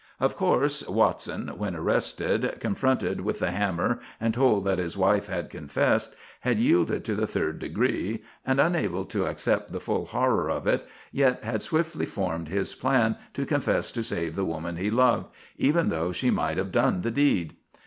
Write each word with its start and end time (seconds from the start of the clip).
Of 0.19 0.35
course 0.35 0.89
Watson, 0.89 1.49
when 1.59 1.75
arrested, 1.75 2.57
confronted 2.59 3.21
with 3.21 3.37
the 3.37 3.51
hammer 3.51 3.99
and 4.19 4.33
told 4.33 4.63
that 4.65 4.79
his 4.79 4.97
wife 4.97 5.27
had 5.27 5.51
confessed, 5.51 6.15
had 6.39 6.57
yielded 6.57 7.05
to 7.05 7.13
the 7.13 7.27
third 7.27 7.59
degree 7.59 8.23
and, 8.43 8.59
unable 8.59 9.05
to 9.05 9.27
accept 9.27 9.71
the 9.71 9.79
full 9.79 10.05
horror 10.07 10.49
of 10.49 10.65
it, 10.65 10.87
yet 11.11 11.43
had 11.43 11.61
swiftly 11.61 12.07
formed 12.07 12.47
his 12.47 12.73
plan 12.73 13.15
to 13.35 13.45
confess 13.45 13.91
to 13.91 14.01
save 14.01 14.35
the 14.35 14.43
woman 14.43 14.77
he 14.77 14.89
loved, 14.89 15.27
even 15.57 15.89
though 15.89 16.11
she 16.11 16.31
might 16.31 16.57
have 16.57 16.71
done 16.71 17.01
the 17.01 17.11
deed. 17.11 17.53